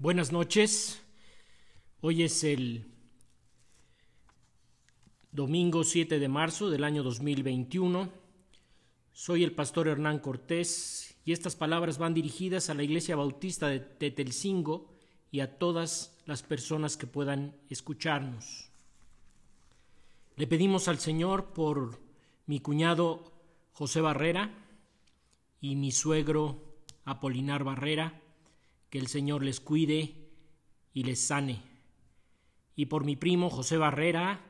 Buenas 0.00 0.30
noches. 0.30 1.02
Hoy 2.02 2.22
es 2.22 2.44
el 2.44 2.86
domingo 5.32 5.82
7 5.82 6.20
de 6.20 6.28
marzo 6.28 6.70
del 6.70 6.84
año 6.84 7.02
2021. 7.02 8.08
Soy 9.10 9.42
el 9.42 9.50
pastor 9.56 9.88
Hernán 9.88 10.20
Cortés 10.20 11.16
y 11.24 11.32
estas 11.32 11.56
palabras 11.56 11.98
van 11.98 12.14
dirigidas 12.14 12.70
a 12.70 12.74
la 12.74 12.84
Iglesia 12.84 13.16
Bautista 13.16 13.66
de 13.66 13.80
Tetelcingo 13.80 14.94
y 15.32 15.40
a 15.40 15.58
todas 15.58 16.16
las 16.26 16.44
personas 16.44 16.96
que 16.96 17.08
puedan 17.08 17.56
escucharnos. 17.68 18.70
Le 20.36 20.46
pedimos 20.46 20.86
al 20.86 21.00
Señor 21.00 21.46
por 21.46 21.98
mi 22.46 22.60
cuñado 22.60 23.32
José 23.72 24.00
Barrera 24.00 24.64
y 25.60 25.74
mi 25.74 25.90
suegro 25.90 26.62
Apolinar 27.04 27.64
Barrera, 27.64 28.22
que 28.90 28.98
el 28.98 29.08
Señor 29.08 29.42
les 29.42 29.60
cuide 29.60 30.30
y 30.92 31.04
les 31.04 31.20
sane. 31.20 31.62
Y 32.74 32.86
por 32.86 33.04
mi 33.04 33.16
primo 33.16 33.50
José 33.50 33.76
Barrera, 33.76 34.44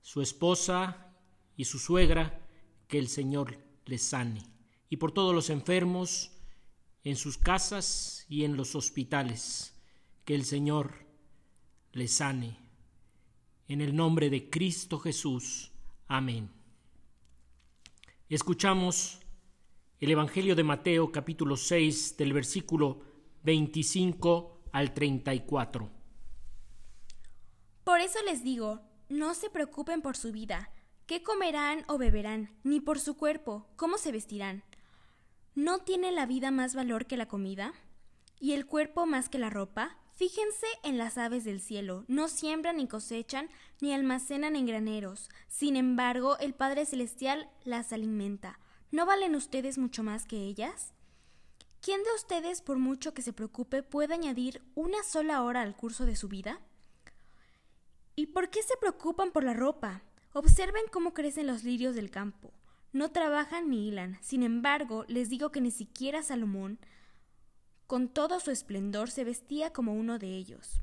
su 0.00 0.22
esposa 0.22 1.14
y 1.56 1.64
su 1.64 1.78
suegra, 1.78 2.40
que 2.88 2.98
el 2.98 3.08
Señor 3.08 3.58
les 3.86 4.02
sane. 4.02 4.42
Y 4.88 4.96
por 4.96 5.12
todos 5.12 5.34
los 5.34 5.50
enfermos 5.50 6.32
en 7.02 7.16
sus 7.16 7.38
casas 7.38 8.26
y 8.28 8.44
en 8.44 8.56
los 8.56 8.74
hospitales, 8.74 9.76
que 10.24 10.34
el 10.34 10.44
Señor 10.44 11.06
les 11.92 12.12
sane. 12.12 12.58
En 13.68 13.80
el 13.80 13.94
nombre 13.94 14.30
de 14.30 14.50
Cristo 14.50 14.98
Jesús. 14.98 15.72
Amén. 16.06 16.50
Escuchamos 18.28 19.20
el 20.00 20.10
Evangelio 20.10 20.54
de 20.56 20.64
Mateo 20.64 21.12
capítulo 21.12 21.56
6 21.56 22.16
del 22.16 22.32
versículo 22.32 23.13
25 23.44 24.62
al 24.72 24.94
34. 24.94 25.90
Por 27.84 28.00
eso 28.00 28.18
les 28.24 28.42
digo, 28.42 28.80
no 29.10 29.34
se 29.34 29.50
preocupen 29.50 30.00
por 30.00 30.16
su 30.16 30.32
vida, 30.32 30.70
qué 31.06 31.22
comerán 31.22 31.84
o 31.86 31.98
beberán, 31.98 32.58
ni 32.62 32.80
por 32.80 32.98
su 32.98 33.18
cuerpo, 33.18 33.68
cómo 33.76 33.98
se 33.98 34.12
vestirán. 34.12 34.64
¿No 35.54 35.80
tiene 35.80 36.10
la 36.10 36.24
vida 36.24 36.50
más 36.50 36.74
valor 36.74 37.04
que 37.04 37.18
la 37.18 37.28
comida? 37.28 37.74
¿Y 38.40 38.52
el 38.52 38.64
cuerpo 38.64 39.04
más 39.04 39.28
que 39.28 39.38
la 39.38 39.50
ropa? 39.50 39.98
Fíjense 40.14 40.66
en 40.82 40.96
las 40.96 41.18
aves 41.18 41.44
del 41.44 41.60
cielo, 41.60 42.06
no 42.08 42.28
siembran 42.28 42.78
ni 42.78 42.88
cosechan, 42.88 43.50
ni 43.82 43.92
almacenan 43.92 44.56
en 44.56 44.64
graneros. 44.64 45.28
Sin 45.48 45.76
embargo, 45.76 46.38
el 46.38 46.54
Padre 46.54 46.86
Celestial 46.86 47.50
las 47.64 47.92
alimenta. 47.92 48.58
¿No 48.90 49.04
valen 49.04 49.34
ustedes 49.34 49.76
mucho 49.76 50.02
más 50.02 50.24
que 50.24 50.38
ellas? 50.38 50.93
¿Quién 51.84 52.02
de 52.02 52.14
ustedes, 52.16 52.62
por 52.62 52.78
mucho 52.78 53.12
que 53.12 53.20
se 53.20 53.34
preocupe, 53.34 53.82
puede 53.82 54.14
añadir 54.14 54.62
una 54.74 55.02
sola 55.02 55.42
hora 55.42 55.60
al 55.60 55.76
curso 55.76 56.06
de 56.06 56.16
su 56.16 56.28
vida? 56.28 56.58
¿Y 58.16 58.28
por 58.28 58.48
qué 58.48 58.62
se 58.62 58.78
preocupan 58.78 59.32
por 59.32 59.44
la 59.44 59.52
ropa? 59.52 60.00
Observen 60.32 60.84
cómo 60.90 61.12
crecen 61.12 61.46
los 61.46 61.62
lirios 61.62 61.94
del 61.94 62.10
campo. 62.10 62.54
No 62.94 63.10
trabajan 63.10 63.68
ni 63.68 63.86
hilan. 63.86 64.16
Sin 64.22 64.42
embargo, 64.42 65.04
les 65.08 65.28
digo 65.28 65.52
que 65.52 65.60
ni 65.60 65.70
siquiera 65.70 66.22
Salomón, 66.22 66.78
con 67.86 68.08
todo 68.08 68.40
su 68.40 68.50
esplendor, 68.50 69.10
se 69.10 69.24
vestía 69.24 69.70
como 69.70 69.92
uno 69.92 70.18
de 70.18 70.28
ellos. 70.28 70.80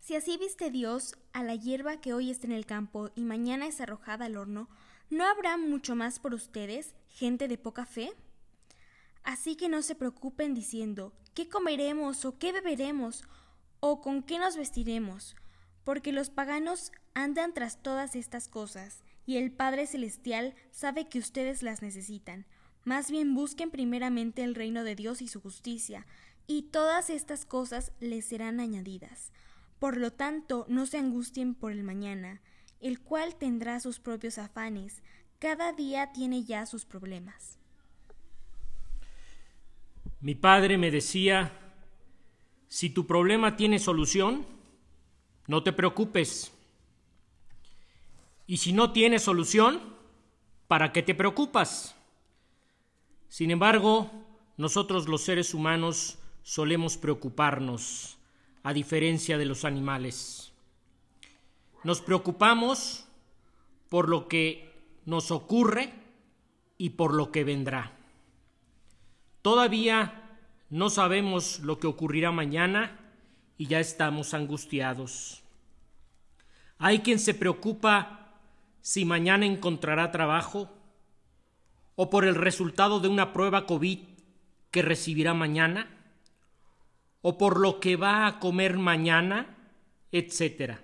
Si 0.00 0.16
así 0.16 0.36
viste 0.36 0.72
Dios 0.72 1.14
a 1.32 1.44
la 1.44 1.54
hierba 1.54 2.00
que 2.00 2.12
hoy 2.12 2.32
está 2.32 2.48
en 2.48 2.54
el 2.54 2.66
campo 2.66 3.10
y 3.14 3.22
mañana 3.22 3.68
es 3.68 3.80
arrojada 3.80 4.24
al 4.24 4.36
horno, 4.36 4.68
¿no 5.10 5.24
habrá 5.24 5.56
mucho 5.58 5.94
más 5.94 6.18
por 6.18 6.34
ustedes, 6.34 6.96
gente 7.08 7.46
de 7.46 7.56
poca 7.56 7.86
fe? 7.86 8.12
Así 9.24 9.56
que 9.56 9.68
no 9.68 9.82
se 9.82 9.94
preocupen 9.94 10.54
diciendo 10.54 11.12
¿qué 11.34 11.48
comeremos 11.48 12.24
o 12.24 12.38
qué 12.38 12.52
beberemos 12.52 13.24
o 13.80 14.00
con 14.00 14.22
qué 14.22 14.38
nos 14.38 14.56
vestiremos? 14.56 15.36
Porque 15.84 16.12
los 16.12 16.30
paganos 16.30 16.92
andan 17.14 17.54
tras 17.54 17.82
todas 17.82 18.16
estas 18.16 18.48
cosas, 18.48 19.02
y 19.26 19.36
el 19.36 19.52
Padre 19.52 19.86
Celestial 19.86 20.54
sabe 20.70 21.08
que 21.08 21.18
ustedes 21.18 21.62
las 21.62 21.82
necesitan. 21.82 22.46
Más 22.84 23.10
bien 23.10 23.34
busquen 23.34 23.70
primeramente 23.70 24.42
el 24.42 24.54
reino 24.54 24.84
de 24.84 24.96
Dios 24.96 25.22
y 25.22 25.28
su 25.28 25.40
justicia, 25.40 26.06
y 26.46 26.62
todas 26.62 27.10
estas 27.10 27.44
cosas 27.44 27.92
les 28.00 28.24
serán 28.24 28.60
añadidas. 28.60 29.32
Por 29.78 29.96
lo 29.96 30.12
tanto, 30.12 30.66
no 30.68 30.86
se 30.86 30.98
angustien 30.98 31.54
por 31.54 31.72
el 31.72 31.84
mañana, 31.84 32.40
el 32.80 33.00
cual 33.00 33.36
tendrá 33.36 33.78
sus 33.80 34.00
propios 34.00 34.38
afanes, 34.38 35.02
cada 35.38 35.72
día 35.72 36.12
tiene 36.12 36.44
ya 36.44 36.66
sus 36.66 36.84
problemas. 36.84 37.58
Mi 40.22 40.36
padre 40.36 40.78
me 40.78 40.92
decía, 40.92 41.50
si 42.68 42.90
tu 42.90 43.08
problema 43.08 43.56
tiene 43.56 43.80
solución, 43.80 44.46
no 45.48 45.64
te 45.64 45.72
preocupes. 45.72 46.52
Y 48.46 48.58
si 48.58 48.72
no 48.72 48.92
tiene 48.92 49.18
solución, 49.18 49.80
¿para 50.68 50.92
qué 50.92 51.02
te 51.02 51.16
preocupas? 51.16 51.96
Sin 53.28 53.50
embargo, 53.50 54.12
nosotros 54.56 55.08
los 55.08 55.22
seres 55.22 55.54
humanos 55.54 56.18
solemos 56.44 56.96
preocuparnos, 56.96 58.16
a 58.62 58.72
diferencia 58.72 59.38
de 59.38 59.46
los 59.46 59.64
animales. 59.64 60.52
Nos 61.82 62.00
preocupamos 62.00 63.06
por 63.88 64.08
lo 64.08 64.28
que 64.28 64.72
nos 65.04 65.32
ocurre 65.32 65.92
y 66.78 66.90
por 66.90 67.12
lo 67.12 67.32
que 67.32 67.42
vendrá. 67.42 67.98
Todavía 69.42 70.38
no 70.70 70.88
sabemos 70.88 71.58
lo 71.60 71.78
que 71.78 71.88
ocurrirá 71.88 72.30
mañana 72.30 72.98
y 73.58 73.66
ya 73.66 73.80
estamos 73.80 74.34
angustiados. 74.34 75.42
Hay 76.78 77.00
quien 77.00 77.18
se 77.18 77.34
preocupa 77.34 78.40
si 78.80 79.04
mañana 79.04 79.46
encontrará 79.46 80.10
trabajo 80.10 80.70
o 81.94 82.08
por 82.08 82.24
el 82.24 82.34
resultado 82.34 83.00
de 83.00 83.08
una 83.08 83.32
prueba 83.32 83.66
COVID 83.66 83.98
que 84.70 84.82
recibirá 84.82 85.34
mañana 85.34 85.88
o 87.20 87.38
por 87.38 87.60
lo 87.60 87.78
que 87.78 87.96
va 87.96 88.26
a 88.26 88.40
comer 88.40 88.78
mañana, 88.78 89.56
etc. 90.10 90.78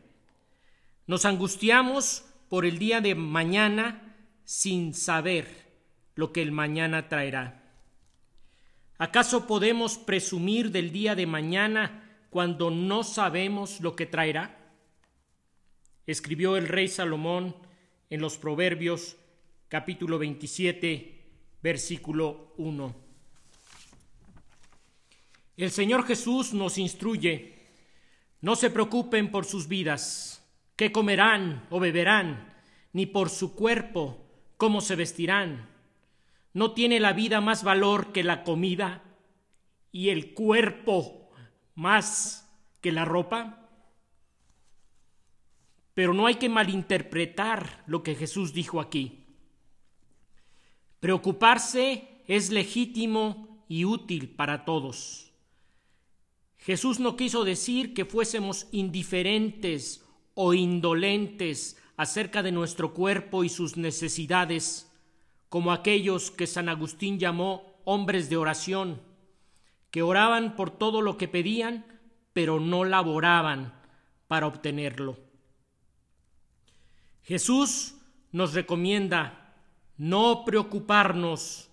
Nos 1.07 1.25
angustiamos 1.25 2.25
por 2.49 2.65
el 2.67 2.79
día 2.79 3.01
de 3.01 3.15
mañana 3.15 4.17
sin 4.45 4.95
saber 4.95 5.67
lo 6.15 6.33
que 6.33 6.43
el 6.43 6.53
mañana 6.53 7.09
traerá. 7.09 7.58
¿Acaso 9.01 9.47
podemos 9.47 9.97
presumir 9.97 10.73
del 10.73 10.91
día 10.91 11.15
de 11.15 11.25
mañana 11.25 12.27
cuando 12.31 12.73
no 12.73 13.05
sabemos 13.05 13.81
lo 13.81 13.95
que 13.95 14.07
traerá? 14.07 14.75
Escribió 16.05 16.57
el 16.57 16.67
rey 16.67 16.89
Salomón 16.89 17.55
en 18.11 18.21
los 18.21 18.39
Proverbios 18.39 19.17
capítulo 19.69 20.19
27, 20.19 21.31
versículo 21.63 22.55
1. 22.57 22.97
El 25.59 25.71
Señor 25.71 26.05
Jesús 26.05 26.53
nos 26.53 26.77
instruye, 26.77 27.69
no 28.41 28.57
se 28.57 28.69
preocupen 28.69 29.31
por 29.31 29.45
sus 29.45 29.69
vidas, 29.69 30.45
qué 30.75 30.91
comerán 30.91 31.69
o 31.71 31.79
beberán, 31.79 32.53
ni 32.93 33.07
por 33.07 33.31
su 33.31 33.55
cuerpo, 33.55 34.27
cómo 34.57 34.81
se 34.81 34.97
vestirán. 34.97 35.69
¿No 36.53 36.73
tiene 36.73 37.01
la 37.01 37.13
vida 37.13 37.41
más 37.41 37.63
valor 37.63 38.13
que 38.13 38.25
la 38.25 38.43
comida 38.43 39.03
y 39.93 40.09
el 40.09 40.35
cuerpo 40.35 41.31
más 41.75 42.51
que 42.81 42.93
la 42.93 43.05
ropa? 43.05 43.69
Pero 45.95 46.15
no 46.15 46.27
hay 46.27 46.37
que 46.37 46.49
malinterpretar 46.49 47.85
lo 47.87 48.03
que 48.03 48.15
Jesús 48.15 48.53
dijo 48.53 48.81
aquí. 48.81 49.27
Preocuparse 51.01 52.23
es 52.27 52.51
legítimo 52.51 53.65
y 53.69 53.85
útil 53.85 54.31
para 54.31 54.65
todos. 54.65 55.33
Jesús 56.59 56.99
no 56.99 57.17
quiso 57.17 57.45
decir 57.45 57.95
que 57.95 58.05
fuésemos 58.05 58.67
indiferentes 58.73 60.05
o 60.35 60.55
indolentes 60.55 61.77
acerca 61.97 62.43
de 62.43 62.53
nuestro 62.53 62.95
cuerpo 62.95 63.45
y 63.45 63.49
sus 63.49 63.77
necesidades 63.77 64.91
como 65.49 65.73
aquellos 65.73 66.31
que 66.31 66.47
San 66.47 66.69
Agustín 66.69 67.19
llamó 67.19 67.81
hombres 67.85 68.29
de 68.29 68.37
oración, 68.37 69.01
que 69.91 70.03
oraban 70.03 70.57
por 70.57 70.71
todo 70.71 71.01
lo 71.01 71.17
que 71.17 71.29
pedían, 71.29 71.87
pero 72.33 72.61
no 72.61 72.85
laboraban 72.85 73.73
para 74.27 74.47
obtenerlo. 74.47 75.19
Jesús 77.23 77.95
nos 78.31 78.55
recomienda 78.55 79.55
no 79.97 80.45
preocuparnos 80.45 81.71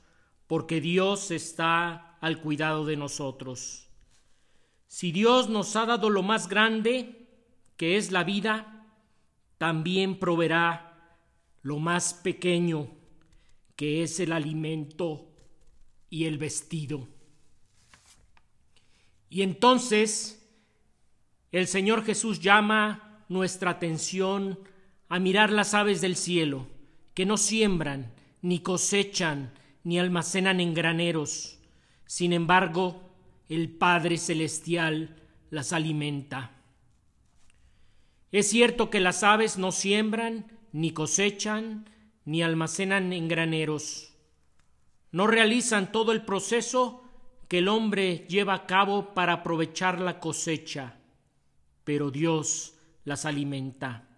porque 0.47 0.81
Dios 0.81 1.31
está 1.31 2.17
al 2.21 2.39
cuidado 2.41 2.85
de 2.85 2.97
nosotros. 2.97 3.87
Si 4.87 5.11
Dios 5.11 5.49
nos 5.49 5.75
ha 5.75 5.85
dado 5.85 6.09
lo 6.09 6.23
más 6.23 6.47
grande, 6.47 7.27
que 7.77 7.97
es 7.97 8.11
la 8.11 8.23
vida, 8.23 8.85
también 9.57 10.17
proveerá 10.19 11.19
lo 11.61 11.79
más 11.79 12.13
pequeño, 12.13 12.89
que 13.75 14.03
es 14.03 14.19
el 14.19 14.31
alimento 14.31 15.31
y 16.09 16.25
el 16.25 16.37
vestido. 16.37 17.07
Y 19.29 19.41
entonces 19.41 20.41
el 21.51 21.67
Señor 21.67 22.03
Jesús 22.03 22.39
llama 22.39 23.23
nuestra 23.29 23.71
atención 23.71 24.59
a 25.07 25.19
mirar 25.19 25.51
las 25.51 25.73
aves 25.73 26.01
del 26.01 26.15
cielo, 26.15 26.67
que 27.13 27.25
no 27.25 27.37
siembran, 27.37 28.13
ni 28.41 28.59
cosechan, 28.59 29.53
ni 29.83 29.99
almacenan 29.99 30.59
en 30.59 30.73
graneros. 30.73 31.59
Sin 32.05 32.33
embargo, 32.33 33.09
el 33.49 33.69
Padre 33.69 34.17
Celestial 34.17 35.15
las 35.49 35.73
alimenta. 35.73 36.51
Es 38.31 38.49
cierto 38.49 38.89
que 38.89 38.99
las 38.99 39.23
aves 39.23 39.57
no 39.57 39.71
siembran, 39.71 40.51
ni 40.73 40.91
cosechan, 40.91 41.89
ni 42.25 42.41
almacenan 42.41 43.13
en 43.13 43.27
graneros. 43.27 44.13
No 45.11 45.27
realizan 45.27 45.91
todo 45.91 46.11
el 46.11 46.23
proceso 46.23 47.03
que 47.47 47.59
el 47.59 47.67
hombre 47.67 48.25
lleva 48.27 48.55
a 48.55 48.65
cabo 48.65 49.13
para 49.13 49.33
aprovechar 49.33 50.01
la 50.01 50.19
cosecha, 50.19 50.97
pero 51.83 52.11
Dios 52.11 52.73
las 53.03 53.25
alimenta. 53.25 54.09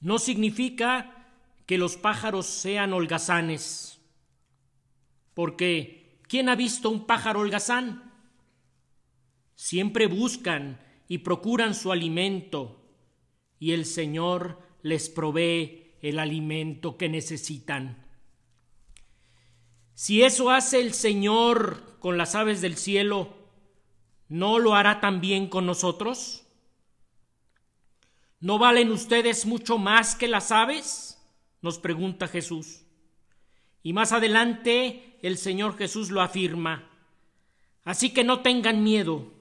No 0.00 0.18
significa 0.18 1.28
que 1.66 1.78
los 1.78 1.96
pájaros 1.96 2.46
sean 2.46 2.92
holgazanes, 2.92 4.00
porque 5.34 6.20
¿quién 6.28 6.48
ha 6.48 6.54
visto 6.54 6.90
un 6.90 7.06
pájaro 7.06 7.40
holgazán? 7.40 8.12
Siempre 9.54 10.06
buscan 10.06 10.80
y 11.08 11.18
procuran 11.18 11.74
su 11.74 11.92
alimento, 11.92 12.80
y 13.58 13.72
el 13.72 13.84
Señor 13.84 14.60
les 14.82 15.08
provee 15.08 15.81
el 16.02 16.18
alimento 16.18 16.98
que 16.98 17.08
necesitan. 17.08 18.06
Si 19.94 20.22
eso 20.22 20.50
hace 20.50 20.80
el 20.80 20.92
Señor 20.92 21.98
con 21.98 22.18
las 22.18 22.34
aves 22.34 22.60
del 22.60 22.76
cielo, 22.76 23.34
¿no 24.28 24.58
lo 24.58 24.74
hará 24.74 25.00
también 25.00 25.48
con 25.48 25.64
nosotros? 25.64 26.44
¿No 28.40 28.58
valen 28.58 28.90
ustedes 28.90 29.46
mucho 29.46 29.78
más 29.78 30.14
que 30.14 30.28
las 30.28 30.52
aves? 30.52 31.18
nos 31.62 31.78
pregunta 31.78 32.26
Jesús. 32.28 32.82
Y 33.82 33.92
más 33.92 34.12
adelante 34.12 35.18
el 35.22 35.38
Señor 35.38 35.78
Jesús 35.78 36.10
lo 36.10 36.20
afirma. 36.20 36.90
Así 37.84 38.10
que 38.10 38.24
no 38.24 38.40
tengan 38.40 38.82
miedo, 38.82 39.32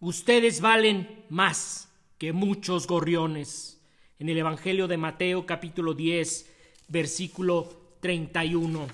ustedes 0.00 0.60
valen 0.60 1.24
más 1.28 1.92
que 2.18 2.32
muchos 2.32 2.86
gorriones. 2.86 3.77
En 4.20 4.28
el 4.28 4.36
Evangelio 4.36 4.88
de 4.88 4.96
Mateo 4.96 5.46
capítulo 5.46 5.94
10, 5.94 6.52
versículo 6.88 7.70
31. 8.00 8.88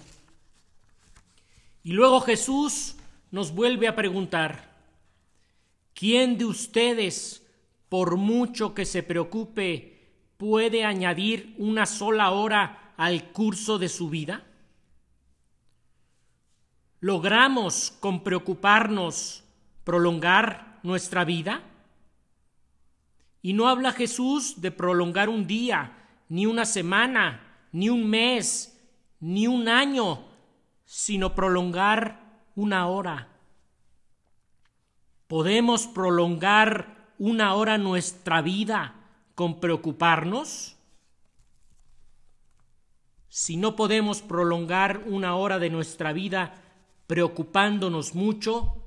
Y 1.83 1.93
luego 1.93 2.21
Jesús 2.21 2.97
nos 3.31 3.55
vuelve 3.55 3.89
a 3.89 3.97
preguntar, 3.97 4.71
¿quién 5.95 6.37
de 6.37 6.45
ustedes, 6.45 7.43
por 7.89 8.17
mucho 8.17 8.75
que 8.75 8.85
se 8.85 9.03
preocupe, 9.03 10.11
puede 10.37 10.85
añadir 10.85 11.55
una 11.57 11.87
sola 11.87 12.31
hora 12.33 12.93
al 12.99 13.33
curso 13.33 13.79
de 13.79 13.89
su 13.89 14.11
vida? 14.11 14.45
¿Logramos 17.01 17.95
con 17.99 18.23
preocuparnos 18.23 19.43
prolongar 19.85 20.81
nuestra 20.83 21.25
vida? 21.25 21.63
Y 23.45 23.53
no 23.53 23.69
habla 23.69 23.93
Jesús 23.93 24.63
de 24.63 24.71
prolongar 24.71 25.29
un 25.29 25.47
día, 25.47 25.93
ni 26.31 26.47
una 26.47 26.65
semana, 26.65 27.67
ni 27.73 27.91
un 27.91 28.09
mes, 28.09 28.75
ni 29.21 29.47
un 29.47 29.69
año, 29.69 30.25
sino 30.87 31.35
prolongar 31.35 32.41
una 32.55 32.87
hora. 32.87 33.29
¿Podemos 35.27 35.87
prolongar 35.87 37.13
una 37.19 37.53
hora 37.53 37.77
nuestra 37.77 38.41
vida 38.41 38.95
con 39.35 39.61
preocuparnos? 39.61 40.79
Si 43.29 43.59
no 43.59 43.77
podemos 43.77 44.23
prolongar 44.23 45.03
una 45.05 45.37
hora 45.37 45.59
de 45.59 45.69
nuestra 45.69 46.15
vida 46.15 46.55
preocupándonos 47.07 48.15
mucho, 48.15 48.83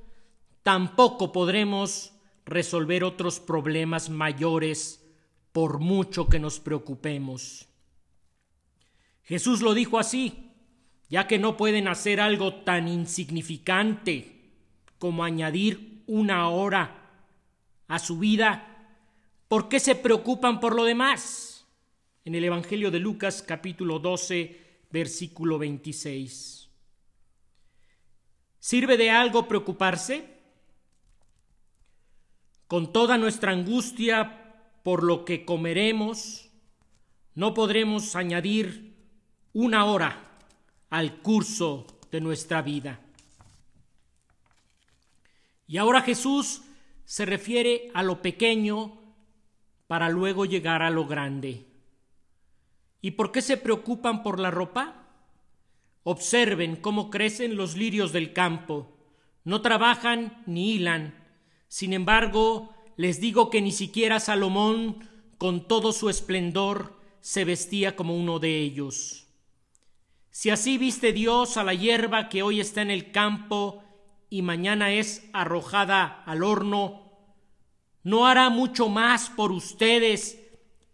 tampoco 0.63 1.31
podremos 1.31 2.16
resolver 2.47 3.03
otros 3.03 3.39
problemas 3.39 4.09
mayores 4.09 5.05
por 5.51 5.79
mucho 5.79 6.29
que 6.29 6.39
nos 6.39 6.59
preocupemos. 6.59 7.67
Jesús 9.23 9.61
lo 9.61 9.73
dijo 9.73 9.99
así, 9.99 10.51
ya 11.09 11.27
que 11.27 11.37
no 11.37 11.57
pueden 11.57 11.87
hacer 11.87 12.21
algo 12.21 12.55
tan 12.63 12.87
insignificante 12.87 14.51
como 14.97 15.23
añadir 15.23 16.03
una 16.07 16.49
hora 16.49 16.95
a 17.87 17.99
su 17.99 18.17
vida, 18.17 18.95
¿por 19.47 19.67
qué 19.67 19.79
se 19.79 19.95
preocupan 19.95 20.59
por 20.59 20.75
lo 20.75 20.85
demás? 20.85 21.65
En 22.23 22.35
el 22.35 22.43
Evangelio 22.45 22.91
de 22.91 22.99
Lucas 22.99 23.41
capítulo 23.41 23.99
12, 23.99 24.85
versículo 24.89 25.57
26. 25.57 26.69
¿Sirve 28.59 28.97
de 28.97 29.11
algo 29.11 29.47
preocuparse? 29.47 30.36
Con 32.67 32.91
toda 32.91 33.17
nuestra 33.17 33.51
angustia 33.53 34.43
por 34.83 35.03
lo 35.03 35.25
que 35.25 35.45
comeremos, 35.45 36.49
no 37.33 37.53
podremos 37.53 38.15
añadir 38.15 38.95
una 39.53 39.85
hora 39.85 40.21
al 40.89 41.21
curso 41.21 41.85
de 42.11 42.21
nuestra 42.21 42.61
vida. 42.61 42.99
Y 45.67 45.77
ahora 45.77 46.01
Jesús 46.01 46.61
se 47.05 47.25
refiere 47.25 47.89
a 47.93 48.03
lo 48.03 48.21
pequeño 48.21 48.99
para 49.87 50.09
luego 50.09 50.45
llegar 50.45 50.81
a 50.81 50.89
lo 50.89 51.05
grande. 51.05 51.65
¿Y 53.01 53.11
por 53.11 53.31
qué 53.31 53.41
se 53.41 53.57
preocupan 53.57 54.23
por 54.23 54.39
la 54.39 54.51
ropa? 54.51 55.07
Observen 56.03 56.75
cómo 56.75 57.09
crecen 57.09 57.55
los 57.55 57.75
lirios 57.75 58.11
del 58.11 58.33
campo. 58.33 58.97
No 59.43 59.61
trabajan 59.61 60.43
ni 60.45 60.73
hilan. 60.73 61.26
Sin 61.67 61.93
embargo, 61.93 62.73
les 62.95 63.19
digo 63.19 63.49
que 63.49 63.61
ni 63.61 63.71
siquiera 63.71 64.19
Salomón, 64.19 65.07
con 65.37 65.67
todo 65.67 65.91
su 65.91 66.09
esplendor, 66.09 66.99
se 67.21 67.45
vestía 67.45 67.95
como 67.95 68.15
uno 68.15 68.39
de 68.39 68.59
ellos. 68.59 69.27
Si 70.31 70.49
así 70.49 70.77
viste 70.77 71.13
Dios 71.13 71.57
a 71.57 71.63
la 71.63 71.73
hierba 71.73 72.29
que 72.29 72.43
hoy 72.43 72.59
está 72.59 72.81
en 72.81 72.91
el 72.91 73.11
campo 73.11 73.83
y 74.29 74.41
mañana 74.41 74.91
es 74.91 75.29
arrojada 75.33 76.23
al 76.25 76.43
horno, 76.43 77.11
¿no 78.03 78.27
hará 78.27 78.49
mucho 78.49 78.87
más 78.87 79.29
por 79.29 79.51
ustedes, 79.51 80.39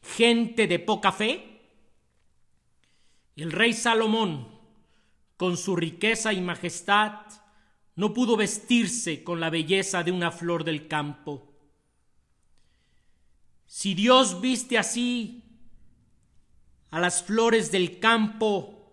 gente 0.02 0.68
de 0.68 0.80
poca 0.80 1.12
fe? 1.12 1.62
El 3.36 3.52
rey 3.52 3.74
Salomón, 3.74 4.48
con 5.38 5.58
su 5.58 5.76
riqueza 5.76 6.34
y 6.34 6.42
majestad, 6.42 7.22
no 7.96 8.14
pudo 8.14 8.36
vestirse 8.36 9.24
con 9.24 9.40
la 9.40 9.50
belleza 9.50 10.04
de 10.04 10.12
una 10.12 10.32
flor 10.32 10.64
del 10.64 10.88
campo. 10.88 11.54
Si 13.66 13.94
Dios 13.94 14.42
viste 14.42 14.78
así 14.78 15.44
a 16.92 17.00
las 17.00 17.24
flores 17.24 17.72
del 17.72 18.00
campo, 18.00 18.92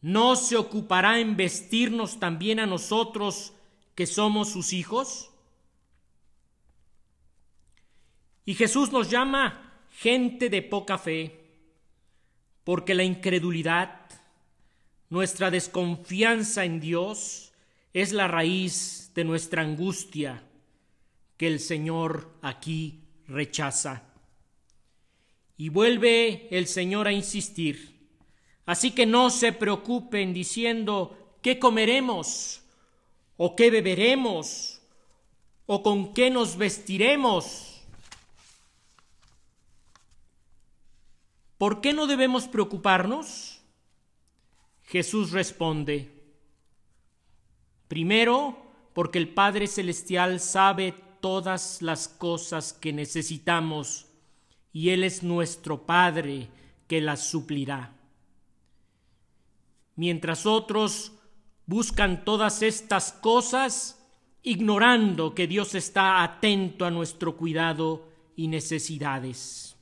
¿no 0.00 0.36
se 0.36 0.56
ocupará 0.56 1.18
en 1.18 1.36
vestirnos 1.36 2.20
también 2.20 2.60
a 2.60 2.66
nosotros 2.66 3.52
que 3.94 4.06
somos 4.06 4.50
sus 4.50 4.72
hijos? 4.72 5.30
Y 8.44 8.54
Jesús 8.54 8.92
nos 8.92 9.10
llama 9.10 9.84
gente 9.90 10.48
de 10.48 10.62
poca 10.62 10.96
fe, 10.96 11.44
porque 12.64 12.94
la 12.94 13.02
incredulidad, 13.02 14.08
nuestra 15.10 15.50
desconfianza 15.50 16.64
en 16.64 16.80
Dios, 16.80 17.52
es 17.92 18.12
la 18.12 18.28
raíz 18.28 19.12
de 19.14 19.24
nuestra 19.24 19.62
angustia 19.62 20.42
que 21.36 21.46
el 21.46 21.60
Señor 21.60 22.32
aquí 22.42 23.00
rechaza. 23.26 24.02
Y 25.56 25.70
vuelve 25.70 26.48
el 26.50 26.66
Señor 26.66 27.08
a 27.08 27.12
insistir 27.12 27.98
Así 28.68 28.90
que 28.90 29.06
no 29.06 29.30
se 29.30 29.54
preocupen 29.54 30.34
diciendo 30.34 31.16
qué 31.40 31.58
comeremos 31.58 32.60
o 33.38 33.56
qué 33.56 33.70
beberemos 33.70 34.82
o 35.64 35.82
con 35.82 36.12
qué 36.12 36.28
nos 36.28 36.58
vestiremos. 36.58 37.80
¿Por 41.56 41.80
qué 41.80 41.94
no 41.94 42.06
debemos 42.06 42.46
preocuparnos? 42.46 43.57
Jesús 44.88 45.30
responde, 45.32 46.10
primero, 47.88 48.58
porque 48.92 49.18
el 49.18 49.28
Padre 49.28 49.66
Celestial 49.66 50.40
sabe 50.40 50.94
todas 51.20 51.80
las 51.80 52.08
cosas 52.08 52.72
que 52.72 52.92
necesitamos 52.92 54.06
y 54.72 54.90
Él 54.90 55.04
es 55.04 55.22
nuestro 55.22 55.86
Padre 55.86 56.48
que 56.86 57.00
las 57.00 57.26
suplirá 57.26 57.94
mientras 59.98 60.46
otros 60.46 61.12
buscan 61.66 62.24
todas 62.24 62.62
estas 62.62 63.12
cosas 63.12 64.00
ignorando 64.44 65.34
que 65.34 65.48
Dios 65.48 65.74
está 65.74 66.22
atento 66.22 66.84
a 66.86 66.90
nuestro 66.92 67.36
cuidado 67.36 68.08
y 68.36 68.46
necesidades. 68.46 69.76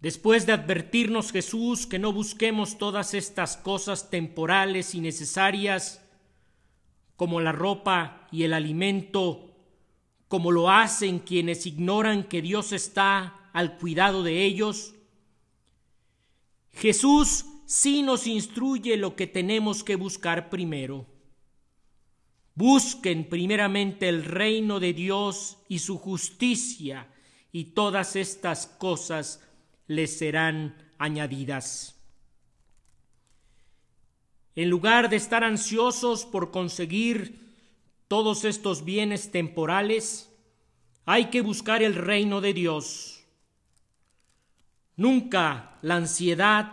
Después 0.00 0.46
de 0.46 0.52
advertirnos 0.52 1.30
Jesús 1.30 1.86
que 1.86 1.98
no 1.98 2.12
busquemos 2.12 2.78
todas 2.78 3.12
estas 3.12 3.58
cosas 3.58 4.08
temporales 4.08 4.94
y 4.94 5.00
necesarias, 5.00 6.02
como 7.16 7.40
la 7.40 7.52
ropa 7.52 8.26
y 8.32 8.44
el 8.44 8.54
alimento, 8.54 9.54
como 10.26 10.52
lo 10.52 10.70
hacen 10.70 11.18
quienes 11.18 11.66
ignoran 11.66 12.24
que 12.24 12.40
Dios 12.40 12.72
está 12.72 13.50
al 13.52 13.76
cuidado 13.76 14.22
de 14.22 14.42
ellos, 14.44 14.94
Jesús 16.72 17.44
sí 17.66 18.02
nos 18.02 18.26
instruye 18.26 18.96
lo 18.96 19.16
que 19.16 19.26
tenemos 19.26 19.84
que 19.84 19.96
buscar 19.96 20.48
primero. 20.48 21.06
Busquen 22.54 23.28
primeramente 23.28 24.08
el 24.08 24.24
reino 24.24 24.80
de 24.80 24.94
Dios 24.94 25.58
y 25.68 25.80
su 25.80 25.98
justicia, 25.98 27.12
y 27.52 27.64
todas 27.64 28.16
estas 28.16 28.66
cosas 28.66 29.46
les 29.90 30.18
serán 30.18 30.76
añadidas. 30.98 31.96
En 34.54 34.70
lugar 34.70 35.10
de 35.10 35.16
estar 35.16 35.42
ansiosos 35.42 36.24
por 36.24 36.52
conseguir 36.52 37.56
todos 38.06 38.44
estos 38.44 38.84
bienes 38.84 39.32
temporales, 39.32 40.32
hay 41.06 41.24
que 41.24 41.40
buscar 41.40 41.82
el 41.82 41.96
reino 41.96 42.40
de 42.40 42.54
Dios. 42.54 43.24
Nunca 44.94 45.76
la 45.82 45.96
ansiedad 45.96 46.72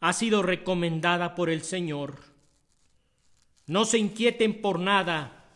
ha 0.00 0.12
sido 0.12 0.42
recomendada 0.42 1.34
por 1.34 1.48
el 1.48 1.62
Señor. 1.62 2.18
No 3.66 3.86
se 3.86 3.96
inquieten 3.96 4.60
por 4.60 4.78
nada, 4.78 5.46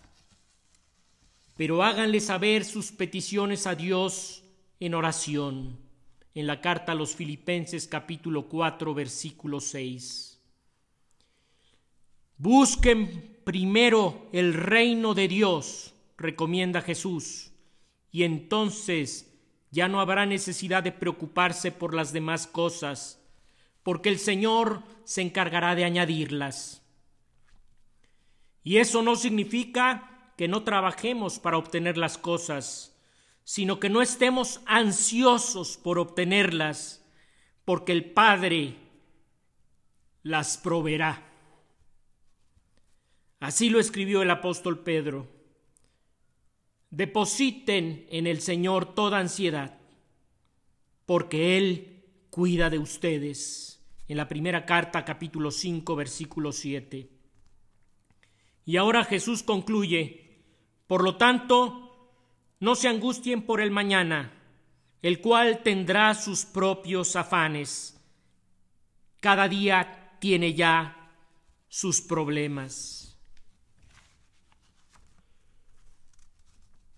pero 1.58 1.82
háganle 1.82 2.20
saber 2.20 2.64
sus 2.64 2.90
peticiones 2.90 3.66
a 3.66 3.74
Dios 3.74 4.42
en 4.80 4.94
oración 4.94 5.85
en 6.36 6.46
la 6.46 6.60
carta 6.60 6.92
a 6.92 6.94
los 6.94 7.16
Filipenses 7.16 7.88
capítulo 7.88 8.46
4 8.46 8.92
versículo 8.92 9.58
6. 9.58 10.38
Busquen 12.36 13.38
primero 13.42 14.28
el 14.32 14.52
reino 14.52 15.14
de 15.14 15.28
Dios, 15.28 15.94
recomienda 16.18 16.82
Jesús, 16.82 17.52
y 18.12 18.24
entonces 18.24 19.34
ya 19.70 19.88
no 19.88 19.98
habrá 19.98 20.26
necesidad 20.26 20.82
de 20.82 20.92
preocuparse 20.92 21.72
por 21.72 21.94
las 21.94 22.12
demás 22.12 22.46
cosas, 22.46 23.18
porque 23.82 24.10
el 24.10 24.18
Señor 24.18 24.82
se 25.04 25.22
encargará 25.22 25.74
de 25.74 25.84
añadirlas. 25.84 26.82
Y 28.62 28.76
eso 28.76 29.00
no 29.00 29.16
significa 29.16 30.32
que 30.36 30.48
no 30.48 30.64
trabajemos 30.64 31.38
para 31.38 31.56
obtener 31.56 31.96
las 31.96 32.18
cosas, 32.18 32.94
sino 33.48 33.78
que 33.78 33.88
no 33.88 34.02
estemos 34.02 34.60
ansiosos 34.66 35.76
por 35.76 36.00
obtenerlas, 36.00 37.06
porque 37.64 37.92
el 37.92 38.04
Padre 38.10 38.74
las 40.24 40.58
proveerá. 40.58 41.22
Así 43.38 43.70
lo 43.70 43.78
escribió 43.78 44.22
el 44.22 44.32
apóstol 44.32 44.80
Pedro. 44.80 45.28
Depositen 46.90 48.08
en 48.10 48.26
el 48.26 48.40
Señor 48.40 48.96
toda 48.96 49.20
ansiedad, 49.20 49.78
porque 51.06 51.56
Él 51.56 52.02
cuida 52.30 52.68
de 52.68 52.80
ustedes. 52.80 53.80
En 54.08 54.16
la 54.16 54.26
primera 54.26 54.66
carta, 54.66 55.04
capítulo 55.04 55.52
5, 55.52 55.94
versículo 55.94 56.50
7. 56.50 57.08
Y 58.64 58.76
ahora 58.76 59.04
Jesús 59.04 59.44
concluye, 59.44 60.42
por 60.88 61.04
lo 61.04 61.16
tanto, 61.16 61.85
no 62.60 62.74
se 62.74 62.88
angustien 62.88 63.42
por 63.42 63.60
el 63.60 63.70
mañana, 63.70 64.32
el 65.02 65.20
cual 65.20 65.62
tendrá 65.62 66.14
sus 66.14 66.44
propios 66.44 67.16
afanes. 67.16 68.00
Cada 69.20 69.48
día 69.48 70.16
tiene 70.20 70.54
ya 70.54 71.10
sus 71.68 72.00
problemas. 72.00 73.18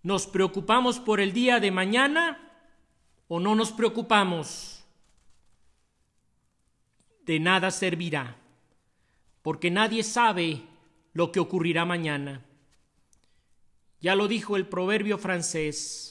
¿Nos 0.02 0.26
preocupamos 0.26 1.00
por 1.00 1.20
el 1.20 1.32
día 1.32 1.58
de 1.60 1.70
mañana 1.70 2.38
o 3.26 3.40
no 3.40 3.54
nos 3.54 3.72
preocupamos? 3.72 4.84
De 7.26 7.40
nada 7.40 7.70
servirá, 7.70 8.36
porque 9.42 9.70
nadie 9.70 10.02
sabe 10.02 10.62
lo 11.12 11.30
que 11.30 11.40
ocurrirá 11.40 11.84
mañana. 11.84 12.47
Ya 14.00 14.14
lo 14.14 14.28
dijo 14.28 14.56
el 14.56 14.66
proverbio 14.66 15.18
francés, 15.18 16.08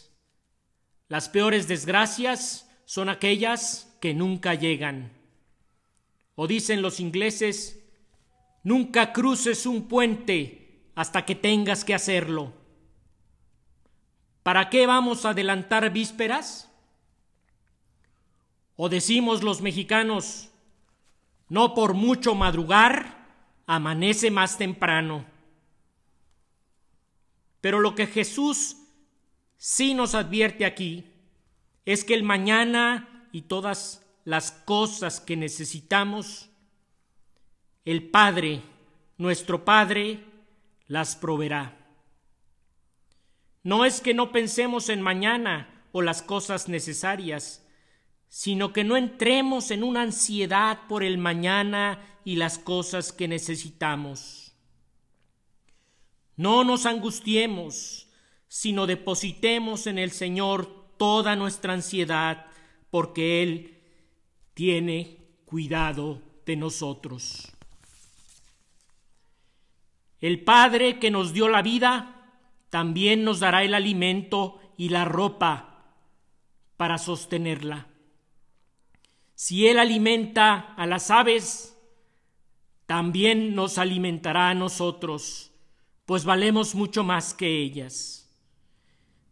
las 1.07 1.29
peores 1.29 1.67
desgracias 1.69 2.69
son 2.85 3.07
aquellas 3.07 3.95
que 4.01 4.13
nunca 4.13 4.55
llegan. 4.55 5.13
O 6.35 6.47
dicen 6.47 6.81
los 6.81 6.99
ingleses, 6.99 7.83
nunca 8.63 9.13
cruces 9.13 9.65
un 9.65 9.87
puente 9.87 10.91
hasta 10.95 11.25
que 11.25 11.35
tengas 11.35 11.85
que 11.85 11.93
hacerlo. 11.93 12.53
¿Para 14.43 14.69
qué 14.69 14.85
vamos 14.85 15.25
a 15.25 15.29
adelantar 15.29 15.91
vísperas? 15.91 16.69
O 18.75 18.89
decimos 18.89 19.43
los 19.43 19.61
mexicanos, 19.61 20.49
no 21.49 21.73
por 21.73 21.93
mucho 21.93 22.35
madrugar, 22.35 23.27
amanece 23.65 24.29
más 24.29 24.57
temprano. 24.57 25.25
Pero 27.61 27.79
lo 27.79 27.95
que 27.95 28.07
Jesús 28.07 28.77
sí 29.57 29.93
nos 29.93 30.15
advierte 30.15 30.65
aquí 30.65 31.05
es 31.85 32.03
que 32.03 32.13
el 32.13 32.23
mañana 32.23 33.27
y 33.31 33.43
todas 33.43 34.05
las 34.25 34.51
cosas 34.51 35.19
que 35.19 35.37
necesitamos, 35.37 36.49
el 37.85 38.09
Padre, 38.09 38.61
nuestro 39.17 39.63
Padre, 39.63 40.23
las 40.87 41.15
proveerá. 41.15 41.77
No 43.63 43.85
es 43.85 44.01
que 44.01 44.13
no 44.13 44.31
pensemos 44.31 44.89
en 44.89 45.01
mañana 45.01 45.85
o 45.91 46.01
las 46.01 46.21
cosas 46.21 46.67
necesarias, 46.67 47.65
sino 48.29 48.73
que 48.73 48.83
no 48.83 48.97
entremos 48.97 49.71
en 49.71 49.83
una 49.83 50.01
ansiedad 50.01 50.87
por 50.87 51.03
el 51.03 51.17
mañana 51.17 52.19
y 52.23 52.35
las 52.35 52.59
cosas 52.59 53.11
que 53.13 53.27
necesitamos. 53.27 54.46
No 56.37 56.63
nos 56.63 56.85
angustiemos, 56.85 58.07
sino 58.47 58.85
depositemos 58.85 59.87
en 59.87 59.97
el 59.97 60.11
Señor 60.11 60.93
toda 60.97 61.35
nuestra 61.35 61.73
ansiedad, 61.73 62.45
porque 62.91 63.41
Él 63.41 63.81
tiene 64.53 65.17
cuidado 65.45 66.21
de 66.45 66.55
nosotros. 66.55 67.51
El 70.21 70.43
Padre 70.43 70.99
que 70.99 71.09
nos 71.09 71.33
dio 71.33 71.49
la 71.49 71.63
vida, 71.63 72.13
también 72.69 73.23
nos 73.23 73.39
dará 73.39 73.63
el 73.63 73.73
alimento 73.73 74.59
y 74.77 74.89
la 74.89 75.05
ropa 75.05 75.85
para 76.77 76.99
sostenerla. 76.99 77.87
Si 79.33 79.67
Él 79.67 79.79
alimenta 79.79 80.73
a 80.75 80.85
las 80.85 81.09
aves, 81.09 81.75
también 82.85 83.55
nos 83.55 83.79
alimentará 83.79 84.49
a 84.49 84.55
nosotros 84.55 85.51
pues 86.07 86.23
valemos 86.23 86.73
mucho 86.73 87.03
más 87.03 87.33
que 87.33 87.61
ellas. 87.61 88.33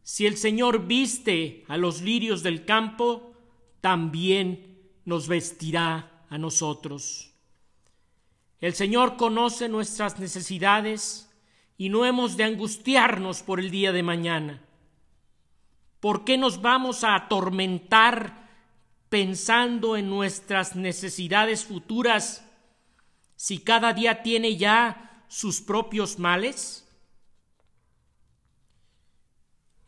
Si 0.03 0.25
el 0.25 0.35
Señor 0.35 0.87
viste 0.87 1.63
a 1.69 1.77
los 1.77 2.01
lirios 2.01 2.43
del 2.43 2.65
campo, 2.65 3.33
también 3.79 4.77
nos 5.05 5.29
vestirá 5.29 6.25
a 6.29 6.37
nosotros. 6.37 7.31
El 8.59 8.73
Señor 8.73 9.15
conoce 9.15 9.69
nuestras 9.69 10.19
necesidades 10.19 11.31
y 11.77 11.87
no 11.87 12.05
hemos 12.05 12.35
de 12.35 12.43
angustiarnos 12.43 13.41
por 13.41 13.61
el 13.61 13.71
día 13.71 13.93
de 13.93 14.03
mañana. 14.03 14.61
¿Por 16.01 16.25
qué 16.25 16.37
nos 16.37 16.61
vamos 16.61 17.05
a 17.05 17.15
atormentar 17.15 18.49
pensando 19.07 19.95
en 19.95 20.09
nuestras 20.09 20.75
necesidades 20.75 21.63
futuras 21.63 22.45
si 23.37 23.59
cada 23.59 23.93
día 23.93 24.23
tiene 24.23 24.57
ya 24.57 25.14
sus 25.35 25.59
propios 25.59 26.17
males? 26.17 26.87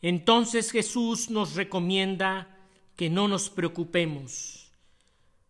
Entonces 0.02 0.70
Jesús 0.70 1.30
nos 1.30 1.54
recomienda 1.54 2.54
que 2.96 3.08
no 3.08 3.28
nos 3.28 3.48
preocupemos, 3.48 4.70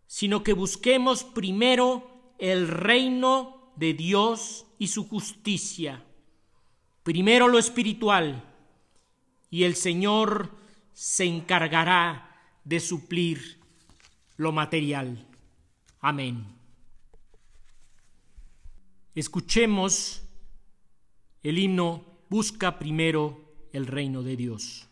sino 0.06 0.44
que 0.44 0.52
busquemos 0.52 1.24
primero 1.24 2.32
el 2.38 2.68
reino 2.68 3.72
de 3.74 3.92
Dios 3.92 4.66
y 4.78 4.86
su 4.86 5.08
justicia, 5.08 6.04
primero 7.02 7.48
lo 7.48 7.58
espiritual, 7.58 8.44
y 9.50 9.64
el 9.64 9.74
Señor 9.74 10.52
se 10.92 11.24
encargará 11.24 12.36
de 12.62 12.78
suplir 12.78 13.58
lo 14.36 14.52
material. 14.52 15.26
Amén. 15.98 16.57
Escuchemos 19.18 20.22
el 21.42 21.58
himno 21.58 22.04
Busca 22.28 22.78
primero 22.78 23.68
el 23.72 23.88
reino 23.88 24.22
de 24.22 24.36
Dios. 24.36 24.87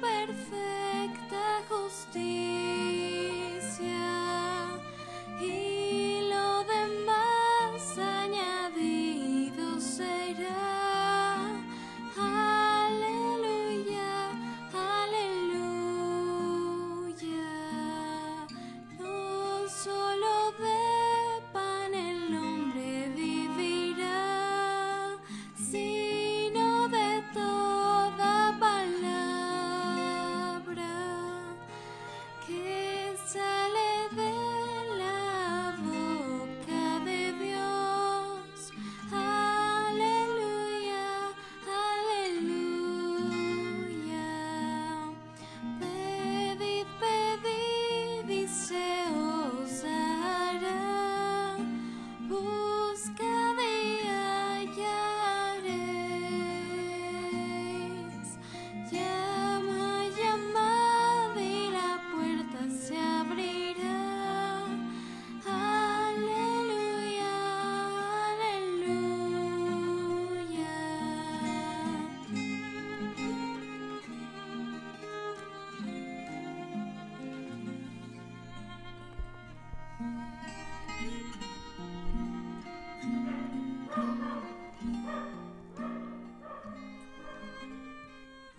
perfecta 0.00 1.62
justicia. 1.68 2.79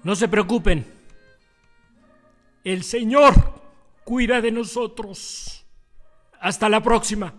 No 0.03 0.15
se 0.15 0.27
preocupen. 0.27 0.85
El 2.63 2.83
Señor 2.83 3.33
cuida 4.03 4.41
de 4.41 4.51
nosotros. 4.51 5.65
Hasta 6.39 6.69
la 6.69 6.81
próxima. 6.81 7.33